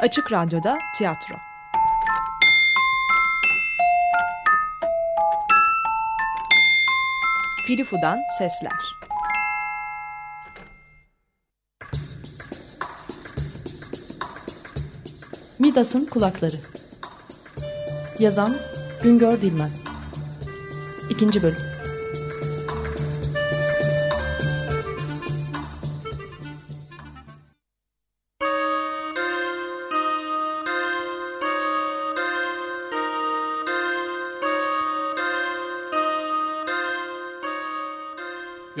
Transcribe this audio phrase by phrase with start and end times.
[0.00, 1.34] Açık Radyo'da tiyatro.
[7.66, 8.98] Filifu'dan sesler.
[15.58, 16.56] Midas'ın kulakları.
[18.18, 18.56] Yazan
[19.02, 19.70] Güngör Dilmen.
[21.10, 21.67] İkinci bölüm.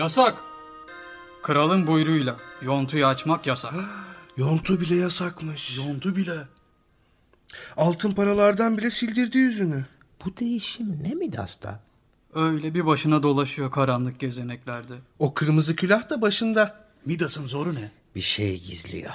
[0.08, 0.42] Yasak.
[1.42, 3.74] Kralın buyruğuyla yontuyu açmak yasak.
[4.36, 5.76] Yontu bile yasakmış.
[5.76, 6.38] Yontu bile.
[7.76, 9.86] Altın paralardan bile sildirdi yüzünü.
[10.24, 11.80] Bu değişim ne Midas'ta?
[12.34, 14.94] Öyle bir başına dolaşıyor karanlık gezeneklerde.
[15.18, 16.84] O kırmızı külah da başında.
[17.04, 17.90] Midas'ın zoru ne?
[18.14, 19.12] Bir şey gizliyor.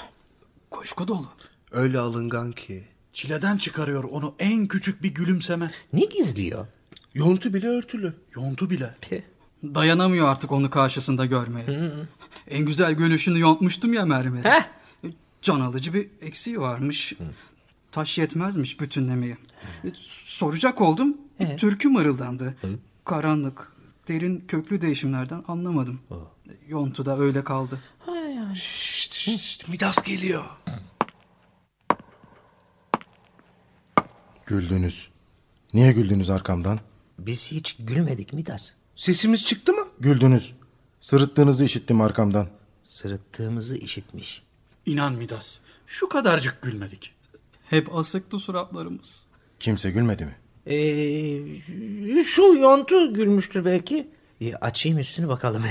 [0.72, 1.28] Kuşku dolu.
[1.72, 2.88] Öyle alıngan ki.
[3.14, 5.72] Çileden çıkarıyor onu en küçük bir gülümseme.
[5.94, 6.68] Ne gizliyor?
[7.14, 8.14] Yontu bile örtülü.
[8.36, 8.96] Yontu bile.
[9.02, 9.22] Pih.
[9.64, 11.92] Dayanamıyor artık onu karşısında görmeye.
[12.48, 14.44] En güzel gülüşünü yontmuştum ya mermeri.
[14.50, 14.64] Heh.
[15.42, 17.14] Can alıcı bir eksiği varmış.
[17.92, 19.38] Taş yetmezmiş bütünlemeye.
[20.26, 21.18] Soracak oldum.
[21.40, 22.56] bir Türkü mırıldandı.
[23.06, 23.72] Karanlık,
[24.08, 26.00] derin köklü değişimlerden anlamadım.
[26.68, 27.80] Yontu da öyle kaldı.
[28.54, 30.44] Şşt, şşt, Midas geliyor.
[34.46, 35.08] Güldünüz.
[35.74, 36.80] Niye güldünüz arkamdan?
[37.20, 38.72] Biz hiç gülmedik Midas.
[38.96, 39.88] Sesimiz çıktı mı?
[40.00, 40.54] Güldünüz.
[41.00, 42.48] Sırıttığınızı işittim arkamdan.
[42.84, 44.44] Sırıttığımızı işitmiş.
[44.86, 45.60] İnan Midas.
[45.88, 47.14] Şu kadarcık gülmedik.
[47.70, 49.24] Hep asıktı suratlarımız.
[49.60, 50.36] Kimse gülmedi mi?
[50.68, 54.08] Ee, şu yontu gülmüştür belki.
[54.42, 55.64] Ee, açayım üstünü bakalım.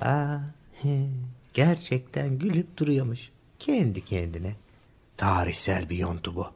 [0.00, 0.38] Aa,
[0.82, 1.06] he,
[1.54, 3.30] gerçekten gülüp duruyormuş.
[3.58, 4.56] Kendi kendine.
[5.16, 6.46] Tarihsel bir yontu bu.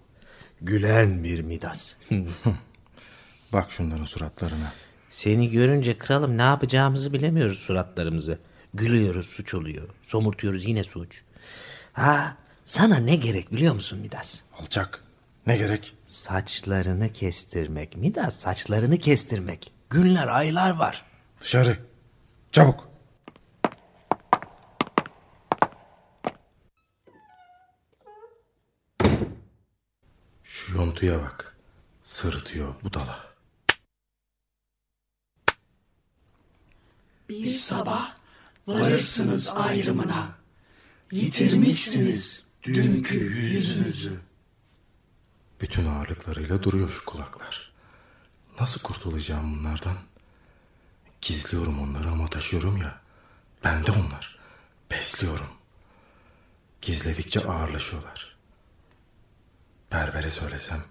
[0.60, 1.94] Gülen bir Midas.
[3.52, 4.72] Bak şunların suratlarına.
[5.10, 8.38] Seni görünce kralım ne yapacağımızı bilemiyoruz suratlarımızı.
[8.74, 9.88] Gülüyoruz suç oluyor.
[10.02, 11.22] Somurtuyoruz yine suç.
[11.92, 14.40] Ha sana ne gerek biliyor musun Midas?
[14.60, 15.04] Alçak.
[15.46, 15.94] Ne gerek?
[16.06, 17.96] Saçlarını kestirmek.
[17.96, 19.72] Midas saçlarını kestirmek.
[19.90, 21.04] Günler aylar var.
[21.40, 21.78] Dışarı.
[22.52, 22.88] Çabuk.
[30.44, 31.56] Şu yontuya bak.
[32.02, 33.31] Sırıtıyor budala.
[37.32, 38.14] Bir sabah
[38.66, 40.28] varırsınız ayrımına.
[41.12, 44.20] Yitirmişsiniz dünkü yüzünüzü.
[45.60, 47.72] Bütün ağırlıklarıyla duruyor şu kulaklar.
[48.60, 49.96] Nasıl kurtulacağım bunlardan?
[51.20, 53.00] Gizliyorum onları ama taşıyorum ya.
[53.64, 54.38] Ben de onlar.
[54.90, 55.48] Besliyorum.
[56.82, 58.36] Gizledikçe ağırlaşıyorlar.
[59.92, 60.84] Berbere söylesem.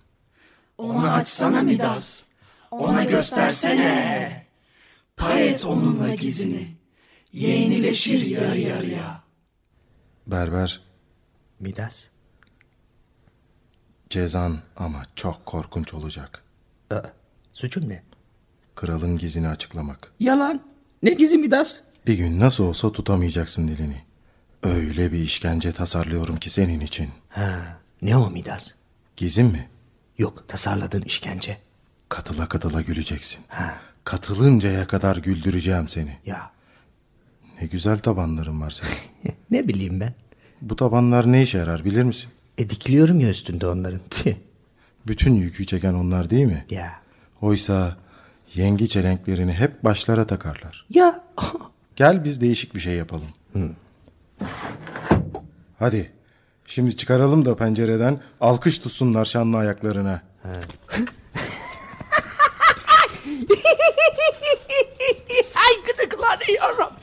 [0.78, 2.24] Onu açsana Midas.
[2.72, 4.51] Ona göstersene.
[5.22, 6.68] Pay et onunla gizini.
[7.34, 9.24] Yeğenileşir yarı yarıya.
[10.28, 10.82] Berber
[11.60, 12.08] Midas.
[14.10, 16.44] cezan ama çok korkunç olacak.
[16.92, 17.02] Aa,
[17.54, 18.04] suçum ne?
[18.76, 20.12] Kralın gizini açıklamak.
[20.20, 20.62] Yalan.
[21.04, 21.80] Ne gizi Midas?
[22.08, 24.02] Bir gün nasıl olsa tutamayacaksın dilini.
[24.64, 27.10] Öyle bir işkence tasarlıyorum ki senin için.
[27.30, 28.72] Ha, ne o Midas?
[29.18, 29.70] Gizim mi?
[30.18, 31.58] Yok tasarladığın işkence.
[32.10, 33.40] Katıla katıla güleceksin.
[33.48, 36.18] Ha, Katılıncaya kadar güldüreceğim seni.
[36.26, 36.52] ya
[37.62, 39.36] Ne güzel tabanların var senin.
[39.52, 40.14] ne bileyim ben.
[40.62, 42.30] Bu tabanlar ne işe yarar bilir misin?
[42.58, 44.00] E dikiliyorum ya üstünde onların.
[45.08, 46.66] Bütün yükü çeken onlar değil mi?
[46.70, 47.02] ya.
[47.42, 47.98] Oysa
[48.54, 50.86] yengi çelenklerini hep başlara takarlar.
[50.90, 51.24] Ya.
[51.96, 53.28] Gel biz değişik bir şey yapalım.
[55.80, 56.12] Hadi.
[56.66, 60.22] Şimdi çıkaralım da pencereden alkış tutsunlar şanlı ayaklarına.
[60.44, 60.52] Ay
[66.22, 66.94] gıdıklanıyorum.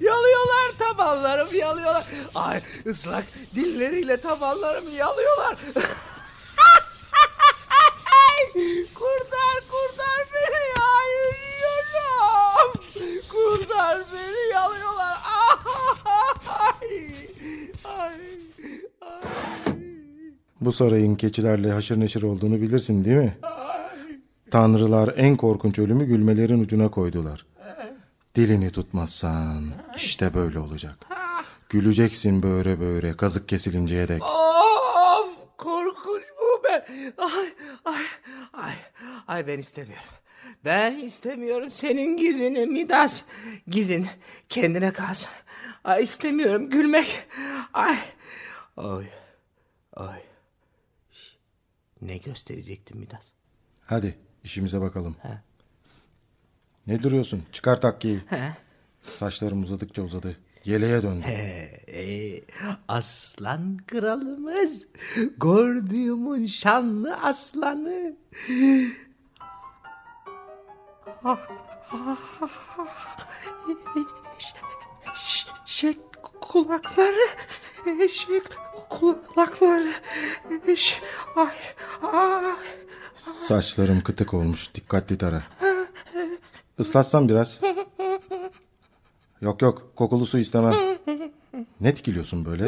[0.00, 2.04] yalıyorlar tabanlarım yalıyorlar.
[2.34, 3.24] Ay ıslak
[3.54, 5.56] dilleriyle tabanlarımı yalıyorlar.
[8.94, 11.10] kurtar kurtar beni ay
[11.70, 12.72] ölüyorum.
[13.28, 15.18] Kurtar beni yalıyorlar.
[16.80, 17.10] Ay,
[17.84, 18.14] ay,
[19.00, 19.20] ay.
[20.60, 23.36] Bu sarayın keçilerle haşır neşir olduğunu bilirsin değil mi?
[24.50, 27.46] Tanrılar en korkunç ölümü gülmelerin ucuna koydular.
[28.34, 30.96] Dilini tutmazsan işte böyle olacak.
[31.68, 34.22] Güleceksin böyle böyle kazık kesilinceye dek.
[34.22, 36.86] Of korkunç bu be.
[37.18, 37.46] Ay
[37.84, 38.04] ay
[38.52, 38.74] ay
[39.28, 40.04] ay ben istemiyorum.
[40.64, 43.22] Ben istemiyorum senin gizini Midas.
[43.68, 44.06] Gizin
[44.48, 45.30] kendine kalsın.
[45.84, 47.26] Ay istemiyorum gülmek.
[47.72, 47.96] Ay.
[48.76, 49.04] Ay.
[49.96, 50.22] Ay.
[51.10, 51.36] Şş,
[52.02, 53.28] Ne gösterecektin Midas?
[53.86, 55.16] Hadi işimize bakalım.
[56.86, 57.42] Ne duruyorsun?
[57.52, 58.20] Çıkar takkiyi.
[59.12, 60.36] Saçlarım uzadıkça uzadı.
[60.64, 61.26] Yeleğe döndü.
[61.26, 62.40] Ee,
[62.88, 64.86] aslan kralımız.
[65.40, 68.16] Gördüğümün şanlı aslanı.
[75.66, 75.98] Eşek
[76.40, 77.28] kulakları,
[78.00, 78.42] eşek
[78.90, 79.92] kulakları,
[80.66, 81.02] eş,
[81.36, 81.48] ay,
[82.12, 82.44] ay.
[83.20, 84.74] Saçlarım kıtık olmuş.
[84.74, 85.42] Dikkatli tara.
[86.78, 87.60] Islatsam biraz.
[89.40, 90.98] Yok yok kokulu su istemem.
[91.80, 92.66] Ne dikiliyorsun böyle?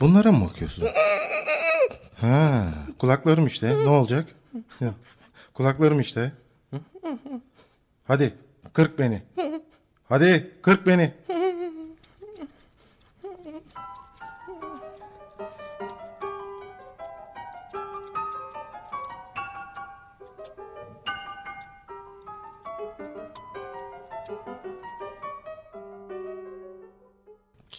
[0.00, 0.84] Bunlara mı bakıyorsun?
[2.20, 2.64] Ha,
[2.98, 3.68] kulaklarım işte.
[3.68, 4.28] Ne olacak?
[5.54, 6.32] Kulaklarım işte.
[8.06, 8.34] Hadi
[8.72, 9.22] kırk beni.
[10.08, 11.14] Hadi kırk beni.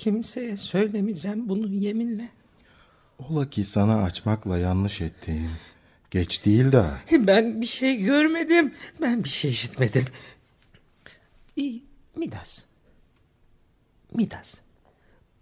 [0.01, 2.29] Kimseye söylemeyeceğim bunu yeminle.
[3.19, 5.51] Ola ki sana açmakla yanlış ettiğim.
[6.11, 6.85] Geç değil de.
[7.11, 8.73] Ben bir şey görmedim.
[9.01, 10.05] Ben bir şey işitmedim.
[11.55, 11.83] İyi,
[12.15, 12.59] Midas.
[14.13, 14.55] Midas.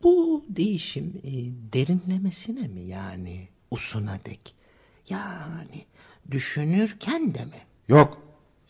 [0.04, 1.32] Bu değişim e,
[1.74, 4.56] derinlemesine mi yani usuna dek?
[5.10, 5.86] Yani
[6.32, 7.62] düşünürken de mi?
[7.88, 8.22] Yok.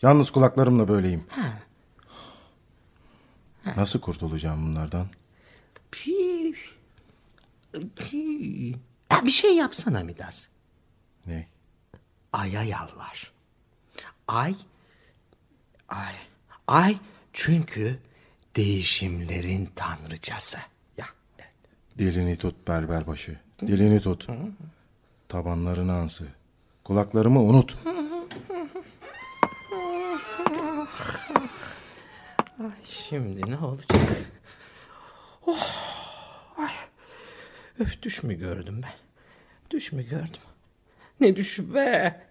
[0.01, 1.23] Yalnız kulaklarımla böyleyim.
[1.29, 1.59] Ha.
[3.75, 5.07] Nasıl kurtulacağım bunlardan?
[5.91, 6.55] Pi.
[9.11, 10.47] Ya bir şey yapsana Midas.
[11.27, 11.47] Ne?
[12.33, 13.31] Ay'a yalvar.
[14.27, 14.55] Ay,
[15.89, 16.13] ay,
[16.67, 16.97] ay
[17.33, 17.99] çünkü
[18.55, 20.57] değişimlerin tanrıçası.
[20.97, 21.05] Ya,
[21.39, 21.53] evet.
[21.97, 23.39] Dilini tut berberbaşı.
[23.61, 24.27] Dilini tut.
[25.27, 26.27] Tabanlarını ansı.
[26.83, 27.77] Kulaklarımı unut.
[32.59, 34.01] Ay şimdi ne olacak?
[35.45, 35.67] Oh,
[36.57, 36.71] ay.
[37.79, 38.93] Öf düş mü gördüm ben?
[39.71, 40.41] Düş mü gördüm?
[41.19, 42.21] Ne düşü be?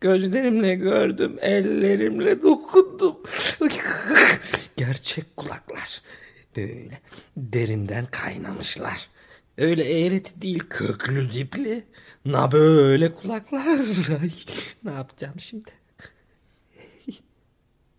[0.00, 3.16] Gözlerimle gördüm, ellerimle dokundum.
[4.76, 6.02] Gerçek kulaklar.
[6.56, 7.00] Böyle
[7.36, 9.08] derinden kaynamışlar.
[9.58, 11.84] Öyle eğreti değil köklü dipli.
[12.24, 13.80] Na böyle kulaklar.
[14.84, 15.70] Ne yapacağım şimdi?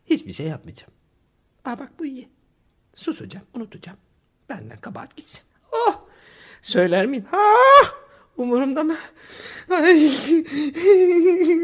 [0.05, 0.93] Hiçbir şey yapmayacağım.
[1.65, 2.29] Aa bak bu iyi.
[2.93, 3.97] Susacağım, unutacağım.
[4.49, 5.41] Benden kabahat gitsin.
[5.71, 6.08] Oh!
[6.61, 7.25] Söyler miyim?
[7.31, 7.93] Ah!
[8.37, 8.95] Umurumda mı?
[9.69, 9.95] Ay!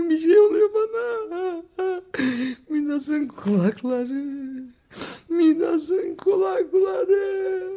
[0.10, 1.64] Bir şey oluyor bana.
[2.70, 4.26] Midas'ın kulakları.
[5.30, 7.76] Midas'ın kulakları.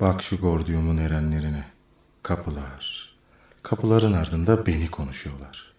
[0.00, 1.64] Bak şu gordiyumun erenlerine.
[2.30, 3.08] Kapılar.
[3.62, 5.72] Kapıların ardında beni konuşuyorlar.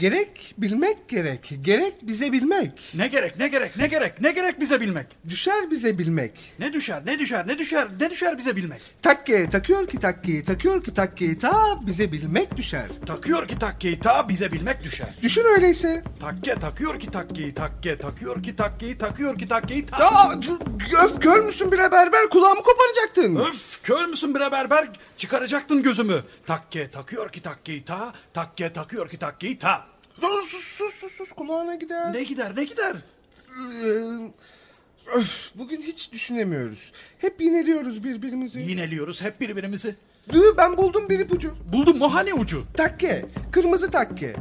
[0.00, 1.52] Gerek bilmek gerek.
[1.60, 2.72] Gerek bize bilmek.
[2.94, 5.06] Ne gerek ne gerek ne gerek ne gerek bize bilmek.
[5.28, 6.32] Düşer bize bilmek.
[6.58, 8.82] Ne düşer ne düşer ne düşer ne düşer bize bilmek.
[9.02, 12.86] Takke takıyor ki takki takıyor ki takki ta bize bilmek düşer.
[13.06, 15.08] Takıyor ki takkeyi ta bize bilmek düşer.
[15.22, 16.04] Düşün öyleyse.
[16.20, 20.40] Takke takıyor ki takkeyi takke takıyor ki takkeyi takıyor ki takkeyi ta.
[20.40, 20.52] C-
[21.04, 23.36] öf kör müsün bre berber kulağımı koparacaktın.
[23.36, 26.20] Öf kör müsün bre berber çıkaracaktın gözümü.
[26.46, 29.89] Takke takıyor ki takkeyi ta takke takıyor ki takkeyi ta.
[30.20, 32.12] Sus sus sus sus, sus kulağına gider.
[32.12, 32.96] Ne gider ne gider.
[33.84, 36.92] Ee, öf, bugün hiç düşünemiyoruz.
[37.18, 38.60] Hep yineliyoruz birbirimizi.
[38.60, 39.96] Yineliyoruz hep birbirimizi.
[40.32, 41.56] Dı, ben buldum bir ipucu.
[41.72, 42.64] Buldum mu hani ucu?
[42.74, 44.34] Takke, kırmızı takke.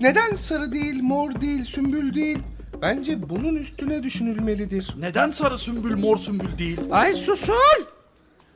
[0.00, 2.38] Neden sarı değil, mor değil, sümbül değil?
[2.82, 4.94] Bence bunun üstüne düşünülmelidir.
[4.98, 6.80] Neden sarı sümbül mor sümbül değil?
[6.90, 7.86] Ay susun!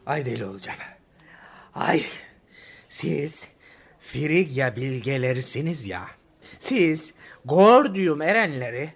[0.07, 0.79] Ay deli olacağım.
[1.75, 2.03] Ay
[2.89, 3.49] siz
[4.01, 6.07] Frigya bilgelerisiniz ya.
[6.59, 7.13] Siz
[7.45, 8.93] Gordium erenleri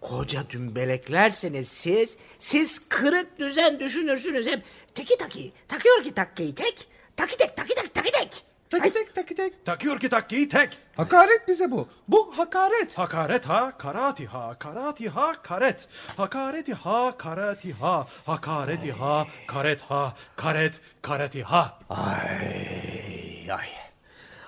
[0.00, 2.16] koca dümbeleklersiniz siz.
[2.38, 4.62] Siz kırık düzen düşünürsünüz hep.
[4.94, 6.88] Teki taki takıyor ki takkeyi tek.
[7.16, 8.44] Taki tek taki tek taki tek.
[8.70, 9.64] Taki tek taki tek.
[9.64, 10.78] Takıyor ki takkeyi tek.
[10.96, 11.88] Hakaret bize bu.
[12.08, 12.98] Bu hakaret.
[12.98, 15.88] Hakaret ha, karati ha, karati ha, karet.
[16.16, 21.78] Hakareti ha, karati ha, hakareti ha, karet ha, karet, kareti ha.
[21.90, 23.68] Ay ay.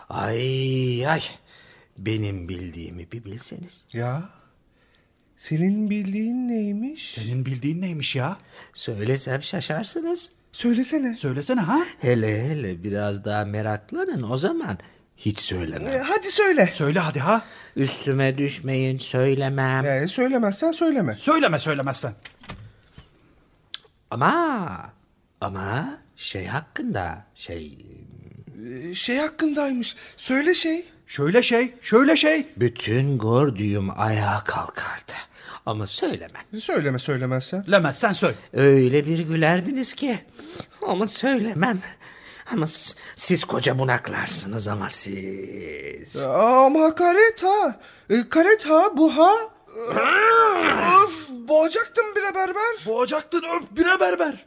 [0.09, 1.23] Ay ay.
[2.07, 3.85] Benim bildiğimi bir bilseniz.
[3.93, 4.29] Ya
[5.37, 7.13] senin bildiğin neymiş?
[7.13, 8.37] Senin bildiğin neymiş ya?
[8.73, 10.33] Söylesem şaşarsınız.
[10.53, 11.15] Söylesene.
[11.15, 11.85] Söylesene ha.
[12.01, 14.79] Hele hele biraz daha meraklanın o zaman
[15.17, 15.95] hiç söylemem.
[15.95, 16.69] E, hadi söyle.
[16.73, 17.45] Söyle hadi ha.
[17.77, 19.87] Üstüme düşmeyin söylemem.
[19.87, 21.15] E, söylemezsen söyleme.
[21.15, 22.13] Söyleme söylemezsen.
[24.11, 24.93] Ama
[25.41, 27.79] ama şey hakkında şey
[28.95, 29.97] şey hakkındaymış.
[30.17, 30.85] Söyle şey.
[31.07, 32.47] Şöyle şey, şöyle şey.
[32.57, 35.13] bütün Gordium ayağa kalkardı.
[35.67, 36.43] Ama söylemem.
[36.61, 37.65] Söyleme söylemezsen.
[37.73, 38.35] Lemezsen söyle.
[38.53, 40.19] Öyle bir gülerdiniz ki.
[40.87, 41.81] Ama söylemem.
[42.53, 46.17] Ama s- siz koca bunaklarsınız ama siz.
[46.23, 47.81] Ama hakaret ha.
[48.11, 49.33] E, karet ha bu ha.
[51.05, 52.87] of, boğacaktım bire berber.
[52.87, 54.47] Boğacaktın öp bire berber.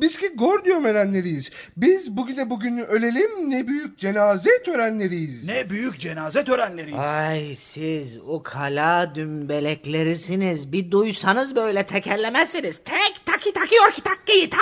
[0.00, 1.50] Biz ki Gordium erenleriyiz.
[1.76, 5.44] Biz bugüne bugün ölelim ne büyük cenaze törenleriyiz.
[5.44, 6.98] Ne büyük cenaze törenleriyiz.
[6.98, 10.72] Ay siz ukala dümbeleklerisiniz.
[10.72, 12.80] Bir duysanız böyle tekerlemezsiniz.
[12.84, 14.58] Tek taki takıyor ki takkiyi ta.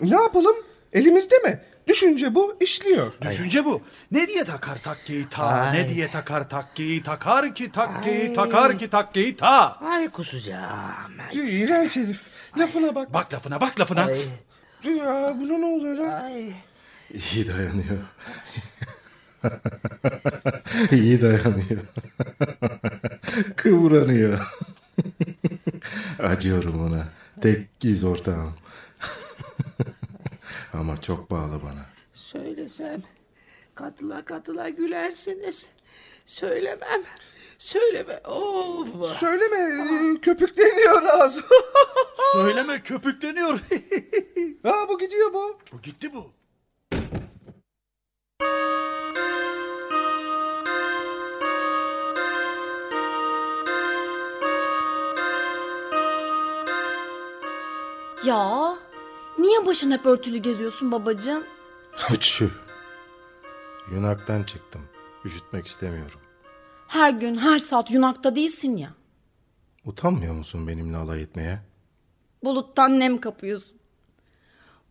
[0.00, 0.56] Ne yapalım?
[0.92, 1.60] Elimizde mi?
[1.88, 3.12] Düşünce bu işliyor.
[3.28, 3.82] Düşünce bu.
[4.10, 5.44] Ne diye takar takkeyi ta?
[5.44, 5.74] Ay.
[5.78, 9.76] Ne diye takar takkeyi takar ki takkeyi takar ki takkeyi ta?
[9.80, 11.12] Ay kusacağım.
[11.32, 11.60] Ay.
[11.62, 12.20] İğrenç herif.
[12.58, 13.14] Lafına bak.
[13.14, 14.04] Bak lafına bak lafına.
[14.04, 14.20] Ay.
[14.84, 16.24] Ya buna ne oluyor lan?
[16.24, 16.52] Ay.
[17.10, 17.98] İyi dayanıyor.
[20.92, 21.80] İyi dayanıyor.
[23.56, 24.52] Kıvranıyor.
[26.18, 27.08] Acıyorum ona.
[27.42, 28.54] Tek giz ortağım.
[30.72, 31.86] Ama çok bağlı bana.
[32.12, 33.02] Söylesem
[33.74, 35.66] katıla katıla gülersiniz.
[36.26, 37.02] Söylemem.
[37.58, 38.18] Söyleme.
[38.18, 39.16] Of.
[39.18, 39.80] Söyleme
[40.20, 41.42] köpükleniyor ağzı.
[42.32, 43.58] Söyleme köpükleniyor.
[44.62, 45.58] ha bu gidiyor bu.
[45.72, 46.32] bu gitti bu.
[58.24, 58.76] Ya
[59.38, 61.44] niye başın hep örtülü geziyorsun babacığım?
[62.12, 62.50] Uçu.
[63.92, 64.82] Yunaktan çıktım.
[65.24, 66.20] Üşütmek istemiyorum.
[66.88, 68.94] Her gün her saat yunakta değilsin ya.
[69.84, 71.60] Utanmıyor musun benimle alay etmeye?
[72.44, 73.78] Buluttan nem kapıyorsun.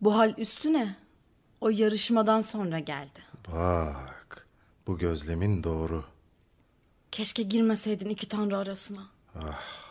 [0.00, 0.96] Bu hal üstüne
[1.60, 3.20] o yarışmadan sonra geldi.
[3.48, 4.46] Bak.
[4.86, 6.04] Bu gözlemin doğru.
[7.12, 9.02] Keşke girmeseydin iki tanrı arasına.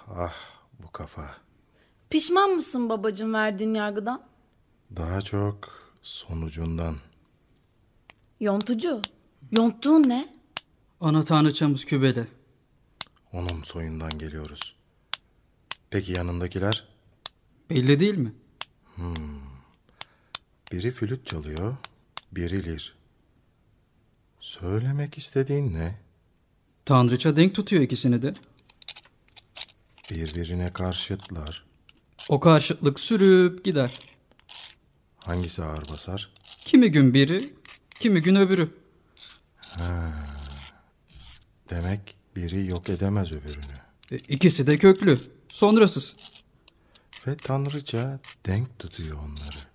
[0.07, 0.33] Ah
[0.79, 1.33] bu kafa.
[2.09, 4.21] Pişman mısın babacığım verdiğin yargıdan?
[4.95, 5.69] Daha çok
[6.01, 6.95] sonucundan.
[8.39, 9.01] Yontucu.
[9.51, 10.33] Yonttuğun ne?
[11.01, 12.27] Ana tanrıçamız Kübele.
[13.33, 14.75] Onun soyundan geliyoruz.
[15.89, 16.87] Peki yanındakiler?
[17.69, 18.33] Belli değil mi?
[20.71, 21.75] Biri flüt çalıyor,
[22.31, 22.95] biri lir.
[24.39, 25.99] Söylemek istediğin ne?
[26.85, 28.33] Tanrıça denk tutuyor ikisini de.
[30.11, 31.65] Birbirine karşıtlar.
[32.29, 33.99] O karşıtlık sürüp gider.
[35.17, 36.31] Hangisi ağır basar?
[36.65, 37.53] Kimi gün biri,
[37.99, 38.69] kimi gün öbürü.
[41.69, 43.73] Demek biri yok edemez öbürünü.
[44.11, 45.19] E, İkisi de köklü,
[45.49, 46.15] sonrasız.
[47.27, 49.67] Ve tanrıça denk tutuyor onları.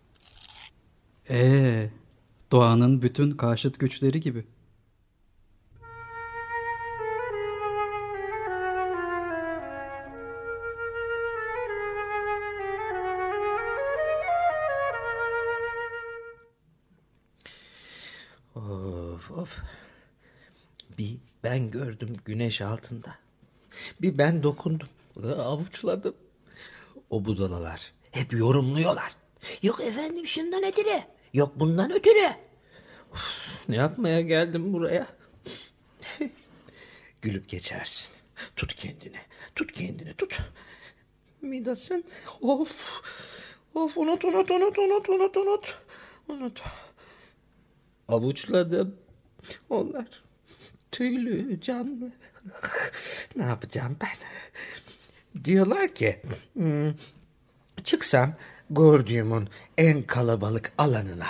[1.31, 1.91] Ee,
[2.53, 4.45] doğanın bütün karşıt güçleri gibi.
[18.55, 19.59] Of of.
[20.99, 23.15] Bir ben gördüm güneş altında.
[24.03, 24.89] Bir ben dokundum.
[25.39, 26.15] Avuçladım.
[27.13, 29.17] O budalalar hep yorumluyorlar.
[29.63, 31.03] Yok efendim şundan ötürü.
[31.35, 32.27] Yok bundan ötürü.
[33.13, 35.07] Of, ne yapmaya geldim buraya?
[37.23, 38.13] Gülüp geçersin.
[38.57, 39.17] Tut kendini.
[39.55, 40.39] Tut kendini tut.
[41.43, 42.05] Midasın.
[42.41, 43.03] Of.
[43.75, 45.79] Of unut unut unut unut unut unut.
[46.29, 46.63] Unut.
[48.09, 48.97] Avuçladım.
[49.71, 50.23] Onlar
[50.93, 52.13] tüylü, canlı.
[53.37, 54.17] ne yapacağım ben?
[55.45, 56.21] Diyorlar ki
[56.53, 56.95] "Hmm,
[57.85, 58.35] çıksam
[58.71, 59.49] Gordium'un
[59.79, 61.29] en kalabalık alanına.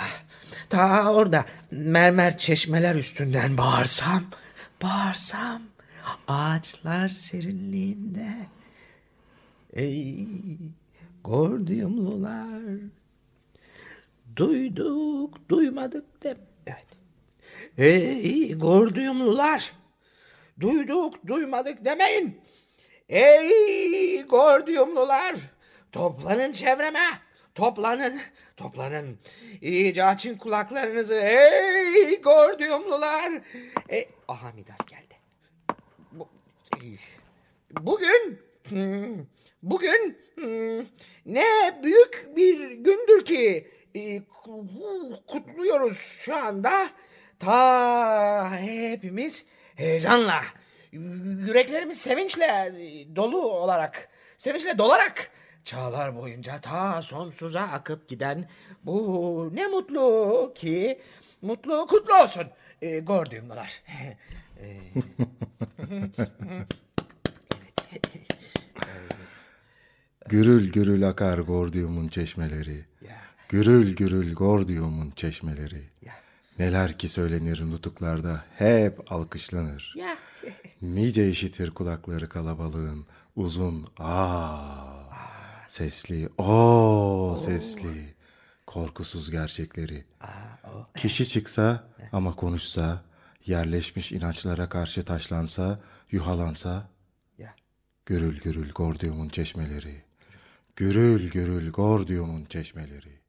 [0.69, 4.23] Ta orada mermer çeşmeler üstünden bağırsam,
[4.83, 5.61] bağırsam
[6.27, 8.29] ağaçlar serinliğinde.
[9.73, 10.27] Ey
[11.23, 12.63] Gordiumlular.
[14.35, 16.37] Duyduk, duymadık dem.
[16.67, 16.85] Evet.
[17.77, 19.73] Ey Gordiyumlular!
[20.59, 22.41] Duyduk duymadık demeyin.
[23.13, 25.35] Ey Gordiyumlular!
[25.91, 27.05] Toplanın çevreme.
[27.55, 28.19] Toplanın,
[28.57, 29.19] toplanın.
[29.61, 31.15] İyice açın kulaklarınızı.
[31.15, 33.31] Ey Gordiyumlular!
[33.89, 35.15] E, aha Midas geldi.
[36.11, 36.29] Bu,
[37.81, 38.39] bugün,
[38.69, 39.25] hmm,
[39.63, 40.85] bugün hmm,
[41.25, 41.45] ne
[41.83, 44.25] büyük bir gündür ki e,
[45.27, 46.89] kutluyoruz şu anda.
[47.39, 50.43] Ta hepimiz heyecanla,
[50.93, 52.73] yüreklerimiz sevinçle
[53.15, 55.31] dolu olarak, sevinçle dolarak
[55.63, 58.49] çağlar boyunca ta sonsuza akıp giden
[58.83, 61.01] bu ne mutlu ki
[61.41, 62.47] mutlu kutlu olsun
[62.81, 63.83] e, Gordiumlular.
[64.61, 64.79] e,
[70.29, 72.85] Gürül gürül akar Gordium'un çeşmeleri.
[73.49, 75.83] Gürül gürül Gordium'un çeşmeleri.
[76.59, 79.95] Neler ki söylenir nutuklarda hep alkışlanır.
[80.81, 83.05] nice işitir kulakları kalabalığın
[83.35, 85.03] uzun aa
[85.67, 88.15] sesli o sesli
[88.67, 90.05] korkusuz gerçekleri.
[90.95, 93.03] Kişi çıksa ama konuşsa,
[93.45, 95.79] yerleşmiş inançlara karşı taşlansa,
[96.11, 96.89] yuhalansa,
[98.05, 100.03] gürül gürül Gordium'un çeşmeleri,
[100.75, 103.22] gürül gürül Gordium'un çeşmeleri.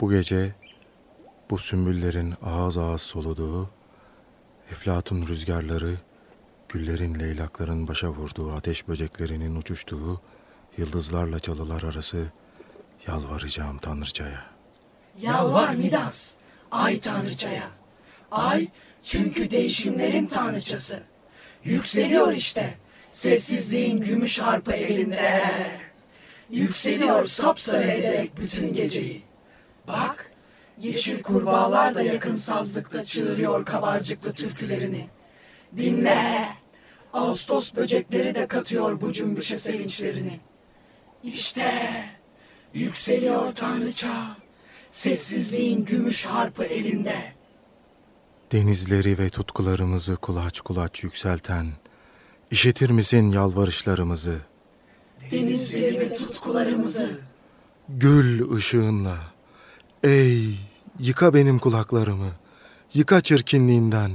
[0.00, 0.54] Bu gece
[1.50, 3.70] bu sümbüllerin ağız ağız soluduğu,
[4.70, 5.94] eflatun rüzgarları,
[6.68, 10.20] güllerin leylakların başa vurduğu, ateş böceklerinin uçuştuğu,
[10.76, 12.26] yıldızlarla çalılar arası
[13.06, 14.44] yalvaracağım Tanrıçaya.
[15.22, 16.32] Yalvar Midas,
[16.70, 17.70] ay Tanrıçaya.
[18.30, 18.68] Ay
[19.02, 21.02] çünkü değişimlerin tanrıçası.
[21.64, 22.74] Yükseliyor işte,
[23.10, 25.42] sessizliğin gümüş harpı elinde.
[26.50, 29.22] Yükseliyor sapsarı ederek bütün geceyi.
[30.86, 35.08] Yeşil kurbağalar da yakın sazlıkta çığırıyor kabarcıklı türkülerini.
[35.76, 36.48] Dinle,
[37.12, 40.40] Ağustos böcekleri de katıyor bu cümbüşe sevinçlerini.
[41.24, 41.72] İşte
[42.74, 44.36] yükseliyor tanrıça,
[44.90, 47.16] sessizliğin gümüş harpı elinde.
[48.52, 51.66] Denizleri ve tutkularımızı kulaç kulaç yükselten,
[52.50, 54.38] işitir misin yalvarışlarımızı?
[55.30, 57.20] Denizleri ve tutkularımızı.
[57.88, 59.16] Gül ışığınla,
[60.04, 60.65] Ey
[60.98, 62.30] yıka benim kulaklarımı,
[62.94, 64.10] yıka çirkinliğinden.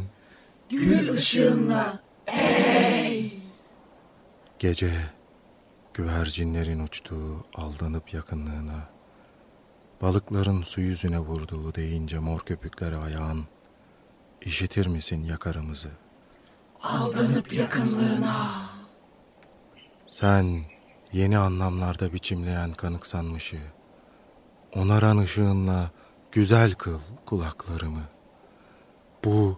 [0.70, 3.40] Gül ışığınla ey.
[4.60, 4.94] Gece
[5.94, 8.90] güvercinlerin uçtuğu aldanıp yakınlığına,
[10.02, 13.46] balıkların su yüzüne vurduğu deyince mor köpükleri ayağın,
[14.42, 15.90] işitir misin yakarımızı?
[16.84, 18.70] Aldanıp yakınlığına.
[20.06, 20.62] Sen
[21.14, 23.58] yeni anlamlarda biçimleyen kanıksanmışı,
[24.76, 25.92] onaran ışığınla
[26.32, 28.04] güzel kıl kulaklarımı.
[29.26, 29.58] Bu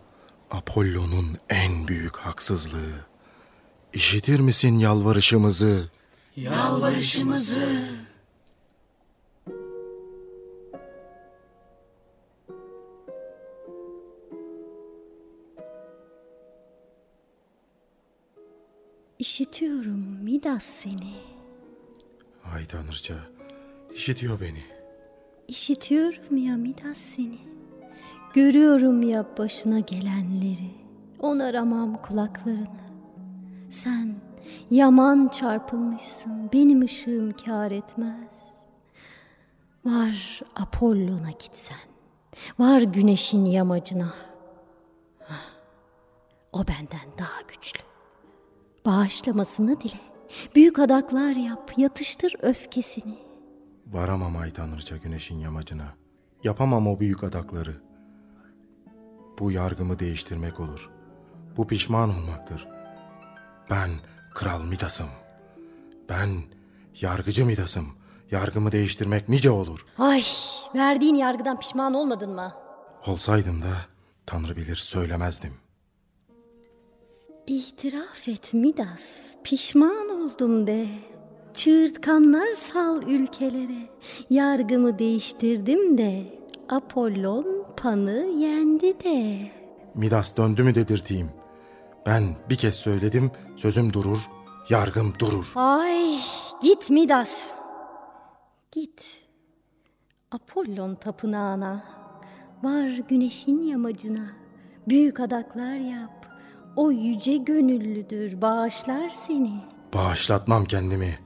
[0.51, 3.05] Apollo'nun en büyük haksızlığı.
[3.93, 5.89] İşitir misin yalvarışımızı?
[6.35, 7.89] Yalvarışımızı.
[19.19, 21.13] İşitiyorum Midas seni.
[22.53, 23.15] Ay Tanrıça,
[23.95, 24.72] işitiyor beni.
[25.47, 27.37] İşitiyorum ya Midas seni.
[28.33, 30.71] Görüyorum ya başına gelenleri.
[31.19, 32.83] Onaramam kulaklarını.
[33.69, 34.15] Sen
[34.71, 36.49] yaman çarpılmışsın.
[36.53, 38.53] Benim ışığım kar etmez.
[39.85, 41.77] Var Apollon'a gitsen.
[42.59, 44.13] Var güneşin yamacına.
[46.53, 47.79] O benden daha güçlü.
[48.85, 49.99] Bağışlamasını dile.
[50.55, 53.17] Büyük adaklar yap, yatıştır öfkesini.
[53.93, 55.93] Varamam ay tanrıça güneşin yamacına.
[56.43, 57.81] Yapamam o büyük adakları.
[59.39, 60.89] Bu yargımı değiştirmek olur.
[61.57, 62.67] Bu pişman olmaktır.
[63.69, 63.89] Ben
[64.33, 65.09] kral Midas'ım.
[66.09, 66.29] Ben
[67.01, 67.87] yargıcı Midas'ım.
[68.31, 69.85] Yargımı değiştirmek nice olur.
[69.97, 70.23] Ay
[70.75, 72.53] verdiğin yargıdan pişman olmadın mı?
[73.07, 73.73] Olsaydım da
[74.25, 75.53] Tanrı bilir söylemezdim.
[77.47, 79.35] İtiraf et Midas.
[79.43, 80.87] Pişman oldum de.
[81.53, 83.89] Çığırtkanlar sal ülkelere.
[84.29, 86.39] Yargımı değiştirdim de.
[86.69, 89.51] Apollon Pan'ı yendi de.
[89.95, 91.29] Midas döndü mü dedirteyim.
[92.05, 94.17] Ben bir kez söyledim, sözüm durur,
[94.69, 95.51] yargım durur.
[95.55, 96.19] Ay
[96.61, 97.47] git Midas.
[98.71, 99.23] Git.
[100.31, 101.83] Apollon tapınağına,
[102.63, 104.25] var güneşin yamacına,
[104.87, 106.25] büyük adaklar yap.
[106.75, 109.53] O yüce gönüllüdür, bağışlar seni.
[109.93, 111.19] Bağışlatmam kendimi.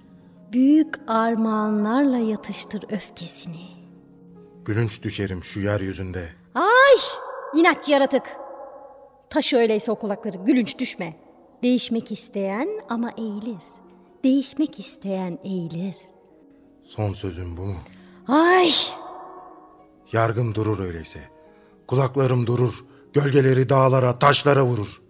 [0.54, 3.68] Büyük armağanlarla yatıştır öfkesini.
[4.66, 6.30] Gülünç düşerim şu yeryüzünde.
[6.56, 6.98] Ay!
[7.56, 8.38] İnatçı yaratık.
[9.30, 11.20] Taş öyleyse o kulakları, gülünç düşme.
[11.64, 13.64] Değişmek isteyen ama eğilir.
[14.24, 15.96] Değişmek isteyen eğilir.
[16.84, 17.78] Son sözüm bu mu?
[18.28, 18.72] Ay!
[20.12, 21.20] Yargım durur öyleyse.
[21.88, 22.86] Kulaklarım durur.
[23.14, 25.02] Gölgeleri dağlara, taşlara vurur.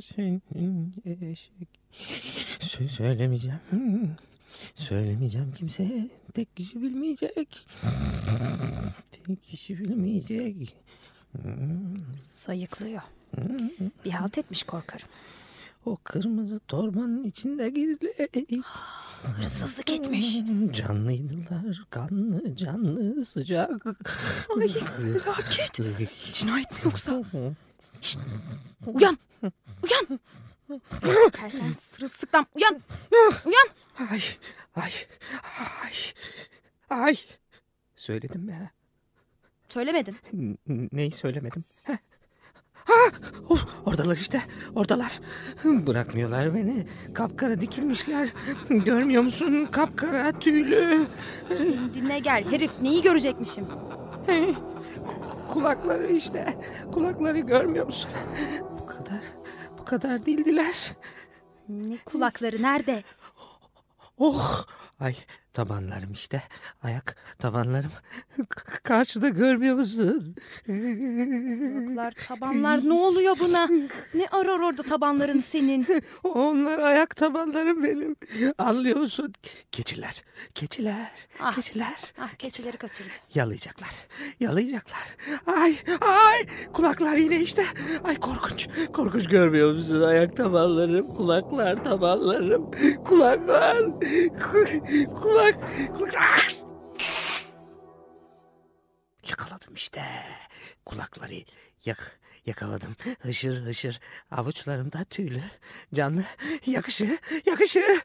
[0.00, 0.42] Senin
[1.04, 1.68] eşek.
[2.60, 3.58] Sö- Söylemeyeceğim.
[4.74, 6.08] Söylemeyeceğim kimseye.
[6.34, 7.66] Tek kişi bilmeyecek.
[9.12, 10.76] Tek kişi bilmeyecek.
[12.20, 13.02] Sayıklıyor.
[14.04, 15.08] Bir halt etmiş korkarım.
[15.86, 18.14] O kırmızı torbanın içinde gizli.
[19.22, 20.36] Hırsızlık etmiş.
[20.72, 21.84] Canlıydılar.
[21.90, 23.86] Kanlı, canlı, sıcak.
[24.60, 25.80] Ay felaket.
[26.32, 27.22] Cinayet mi yoksa?
[28.86, 29.18] Uyan.
[29.82, 30.20] Uyan.
[31.32, 32.46] Terden sırılsıklam.
[32.54, 32.82] Uyan.
[33.46, 33.68] Uyan.
[34.10, 34.20] Ay,
[34.76, 34.92] ay,
[35.84, 35.92] ay,
[36.90, 37.16] ay.
[37.96, 38.70] Söyledim mi?
[39.68, 40.16] Söylemedin.
[40.32, 41.64] N- Neyi söylemedim?
[41.84, 41.96] Heh.
[42.74, 42.94] Ha,
[43.48, 44.42] of, oradalar işte,
[44.74, 45.20] oradalar.
[45.64, 46.86] Bırakmıyorlar beni.
[47.14, 48.28] Kapkara dikilmişler.
[48.68, 49.68] Görmüyor musun?
[49.72, 51.06] Kapkara tüylü.
[51.94, 52.50] Dinle gel.
[52.50, 53.64] Herif neyi görecekmişim?
[55.48, 56.58] Kulakları işte.
[56.92, 58.10] Kulakları görmüyor musun?
[58.80, 59.20] Bu kadar,
[59.78, 60.92] bu kadar değildiler.
[61.68, 63.02] Ne kulakları nerede?
[64.18, 64.64] Oh!
[65.00, 65.14] Ay
[65.56, 66.42] tabanlarım işte.
[66.82, 67.90] Ayak tabanlarım.
[68.48, 70.34] K- karşıda görmüyor musun?
[70.66, 73.66] Kulaklar, tabanlar ne oluyor buna?
[74.14, 75.86] Ne arar orada tabanların senin?
[76.24, 78.16] Onlar ayak tabanlarım benim.
[78.58, 79.32] Anlıyor musun?
[79.72, 80.22] Keçiler,
[80.54, 81.54] keçiler, Ah.
[81.54, 81.94] keçiler.
[82.20, 83.10] Ah keçileri kaçırdı.
[83.34, 83.90] Yalayacaklar,
[84.40, 85.16] yalayacaklar.
[85.46, 87.64] Ay, ay, kulaklar yine işte.
[88.04, 90.02] Ay korkunç, korkunç görmüyor musun?
[90.02, 92.70] Ayak tabanlarım, kulaklar tabanlarım,
[93.04, 95.14] kulaklar, ku-
[95.52, 96.52] kulak, kulak.
[99.28, 100.02] Yakaladım işte.
[100.86, 101.44] Kulakları
[101.84, 102.96] yak, yakaladım.
[103.20, 104.00] Hışır hışır.
[104.30, 105.42] Avuçlarımda tüylü.
[105.94, 106.24] Canlı.
[106.66, 108.00] Yakışı, yakışı.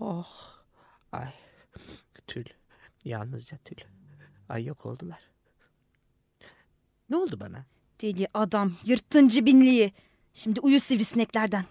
[0.00, 0.26] Oh.
[1.12, 1.32] Ay.
[2.26, 2.44] Tül.
[3.04, 3.76] Yalnızca tül.
[4.48, 5.20] Ay yok oldular.
[7.10, 7.64] Ne oldu bana?
[8.00, 9.92] Deli adam, yırttın cibinliği.
[10.34, 11.64] Şimdi uyu sivrisineklerden.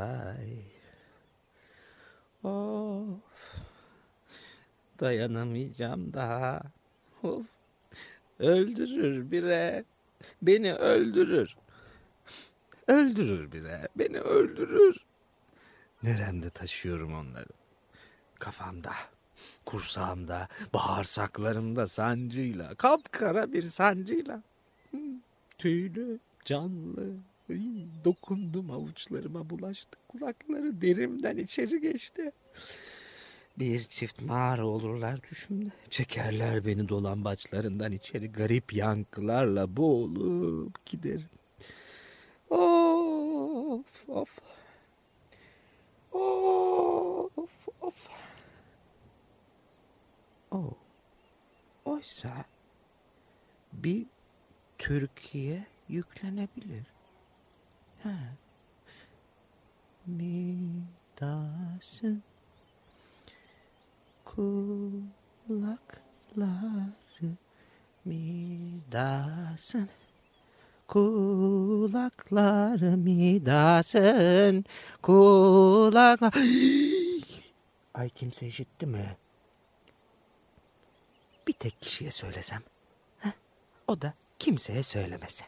[0.00, 0.62] Ay.
[2.42, 3.20] Of.
[5.00, 6.62] Dayanamayacağım daha.
[7.22, 7.46] Of.
[8.38, 9.84] Öldürür bire.
[10.42, 11.56] Beni öldürür.
[12.88, 13.88] Öldürür bire.
[13.96, 14.96] Beni öldürür.
[16.02, 17.48] Neremde taşıyorum onları.
[18.38, 18.92] Kafamda,
[19.64, 24.42] kursağımda, bağırsaklarımda sancıyla, kapkara bir sancıyla.
[25.58, 27.16] Tüylü, canlı.
[28.04, 29.98] Dokundum avuçlarıma bulaştı.
[30.08, 32.32] Kulakları derimden içeri geçti.
[33.58, 35.70] Bir çift mağara olurlar düşümde.
[35.90, 41.28] Çekerler beni dolambaçlarından içeri garip yankılarla boğulup giderim.
[42.50, 44.38] Of of.
[46.12, 48.08] Of of.
[50.50, 50.70] O.
[51.84, 52.44] Oysa
[53.72, 54.06] bir
[54.78, 56.99] Türkiye yüklenebilir.
[61.20, 62.22] Midas'ın
[64.24, 65.04] kulakları
[68.04, 69.88] Midas'ın
[70.88, 74.64] kulakları Midas'ın
[75.02, 76.34] kulaklar
[77.94, 79.16] Ay kimse işitti mi?
[81.46, 82.62] Bir tek kişiye söylesem.
[83.18, 83.30] Heh,
[83.86, 85.44] O da kimseye söylemese.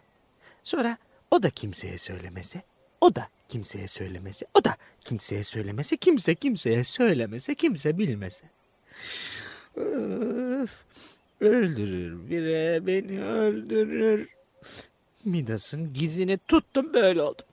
[0.63, 0.99] Sonra
[1.33, 2.63] o da kimseye söylemese.
[3.01, 4.47] O da kimseye söylemese.
[4.55, 5.97] O da kimseye söylemese.
[5.97, 7.55] Kimse kimseye söylemese.
[7.55, 8.45] Kimse bilmese.
[9.77, 10.71] Öf,
[11.41, 14.29] öldürür bire beni öldürür.
[15.25, 17.47] Midas'ın gizini tuttum böyle oldum.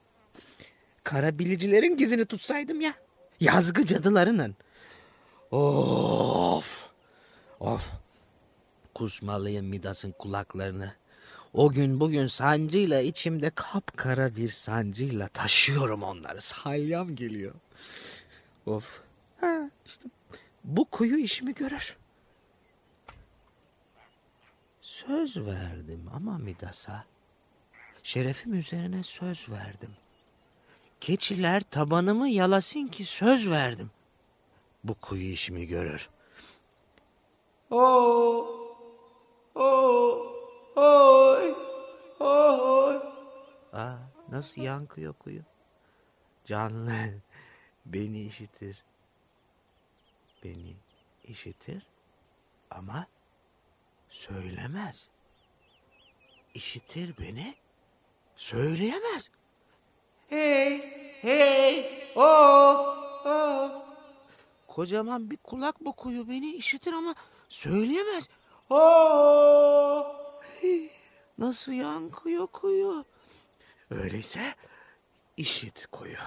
[1.04, 2.94] Kara bilicilerin gizini tutsaydım ya.
[3.40, 4.56] Yazgı cadılarının.
[5.52, 6.86] Of.
[7.60, 7.92] Of.
[8.96, 10.94] Kusmalıyım Midas'ın kulaklarını.
[11.54, 16.42] O gün bugün sancıyla içimde kapkara bir sancıyla taşıyorum onları.
[16.42, 17.56] Salyam geliyor.
[18.66, 19.02] Of.
[19.42, 20.10] Ha, işte
[20.64, 21.98] bu kuyu işimi görür.
[24.82, 27.06] Söz verdim ama Midas'a.
[28.04, 29.92] Şerefim üzerine söz verdim.
[31.02, 33.92] Keçiler tabanımı yalasın ki söz verdim.
[34.84, 36.10] Bu kuyu işimi görür.
[37.72, 38.48] Oh,
[39.56, 40.39] oh,
[40.80, 41.56] oy,
[42.20, 42.96] oy.
[43.74, 43.96] Aa,
[44.32, 45.42] nasıl yankıyor kuyu?
[46.46, 46.92] Canlı
[47.86, 48.84] beni işitir.
[50.44, 50.76] Beni
[51.24, 51.84] işitir
[52.72, 53.06] ama
[54.10, 55.10] söylemez.
[56.54, 57.56] İşitir beni,
[58.36, 59.30] söyleyemez.
[60.30, 60.80] Hey,
[61.22, 63.86] hey, oh, oh.
[64.68, 67.16] Kocaman bir kulak bu kuyu beni işitir ama
[67.50, 68.30] söyleyemez.
[68.70, 70.19] Oh.
[71.38, 73.06] Nasıl yankıyor kuyu?
[73.92, 74.54] Öyleyse
[75.38, 76.18] işit kuyu.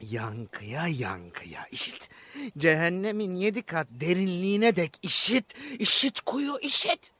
[0.00, 2.10] Yankıya yankıya işit.
[2.58, 5.44] Cehennemin yedi kat derinliğine dek işit.
[5.78, 7.12] İşit kuyu işit.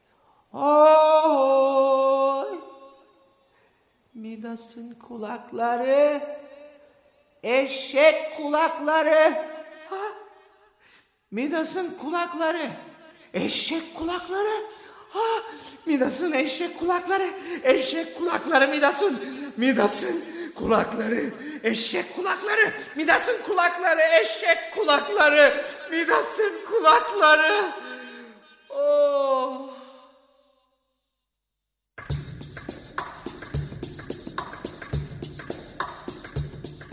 [0.52, 1.84] Oy.
[4.14, 6.22] Midas'ın kulakları,
[7.42, 9.46] eşek kulakları.
[9.90, 10.04] Ha?
[11.30, 12.70] Midas'ın kulakları,
[13.34, 14.62] eşek kulakları.
[15.86, 17.30] Midas'ın eşek kulakları,
[17.62, 19.20] eşek kulakları Midas'ın.
[19.56, 20.24] Midas'ın
[20.54, 21.30] kulakları,
[21.62, 22.72] eşek kulakları.
[22.96, 25.54] Midas'ın kulakları, eşek kulakları.
[25.90, 27.72] Midas'ın kulakları.
[28.70, 29.74] Oh.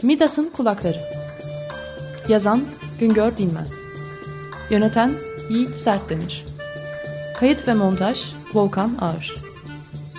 [0.04, 0.98] Midas'ın Kulakları
[2.28, 2.62] Yazan
[3.00, 3.68] Güngör Dilmen
[4.70, 5.12] Yöneten
[5.50, 6.51] Yiğit Sertdemir
[7.42, 9.36] Kayıt ve montaj Volkan Ağır.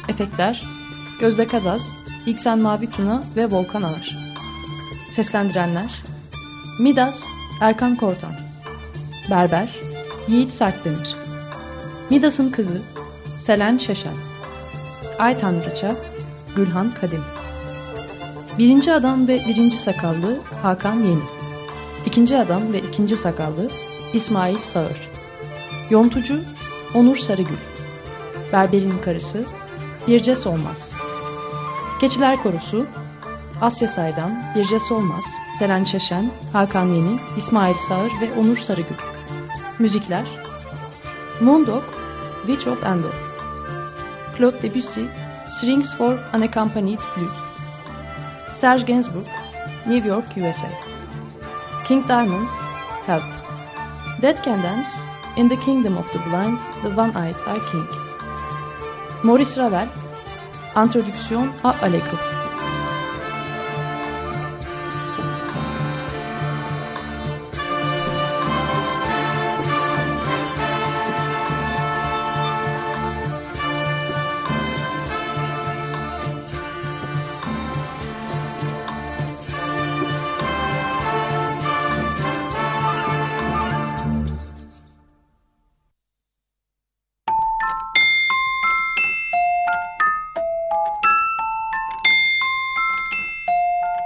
[0.09, 0.63] Efektler
[1.21, 1.93] Gözde Kazaz,
[2.27, 4.19] İksen Mavi Tuna ve Volkan Ağır.
[5.11, 6.03] Seslendirenler
[6.81, 7.25] Midas
[7.61, 8.33] Erkan Kortan.
[9.31, 9.81] Berber
[10.29, 11.17] Yiğit Sertdemir.
[12.11, 12.83] Midas'ın Kızı
[13.39, 14.17] Selen Şeşen.
[15.19, 15.97] Ay Tanrıça
[16.57, 17.23] Gülhan Kadim.
[18.59, 21.23] Birinci adam ve birinci sakallı Hakan Yeni.
[22.07, 23.71] İkinci adam ve ikinci sakallı
[24.15, 25.11] İsmail Sağır.
[25.91, 26.43] Yontucu
[26.94, 27.57] Onur Sarıgül.
[28.52, 29.44] Berberin karısı
[30.09, 30.92] Birce Solmaz.
[32.00, 32.87] Keçiler Korusu
[33.61, 35.24] Asya Saydam, Birce Solmaz,
[35.59, 38.96] Selen Şeşen, Hakan Yeni, İsmail Sağır ve Onur Sarıgül.
[39.78, 40.24] Müzikler
[41.40, 41.83] Moondog,
[42.46, 43.14] Witch of Endor.
[44.38, 45.00] Claude Debussy,
[45.46, 47.33] Strings for Unaccompanied Flute.
[48.55, 49.26] Serge Gainsbourg,
[49.87, 50.68] New York, USA.
[51.88, 52.48] King Diamond,
[53.07, 53.24] Help.
[54.22, 54.88] Dead Can Dance,
[55.35, 57.88] In the Kingdom of the Blind, The One-Eyed Are King.
[59.25, 59.88] Maurice Ravel,
[60.77, 62.41] Introduction à Allegro.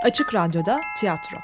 [0.07, 1.39] Açık Radyo'da tiyatro.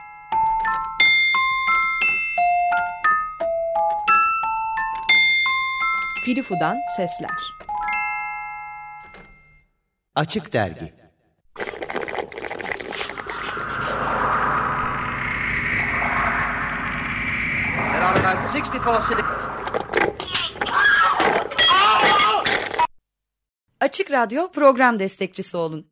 [6.25, 7.57] Filifu'dan sesler.
[10.15, 10.93] Açık Dergi
[17.93, 19.25] There are about 64 city-
[23.81, 25.92] Açık Radyo program destekçisi olun.